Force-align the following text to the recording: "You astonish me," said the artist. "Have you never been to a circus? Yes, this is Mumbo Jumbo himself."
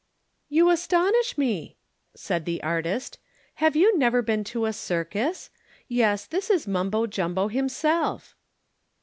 "You 0.49 0.71
astonish 0.71 1.37
me," 1.37 1.77
said 2.15 2.45
the 2.45 2.63
artist. 2.63 3.19
"Have 3.61 3.75
you 3.75 3.95
never 3.99 4.23
been 4.23 4.43
to 4.45 4.65
a 4.65 4.73
circus? 4.73 5.51
Yes, 5.87 6.25
this 6.25 6.49
is 6.49 6.65
Mumbo 6.67 7.05
Jumbo 7.05 7.49
himself." 7.49 8.35